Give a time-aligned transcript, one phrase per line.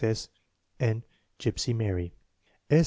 [0.03, 0.29] S.
[0.79, 1.03] and
[1.37, 2.15] Gypsy Mary.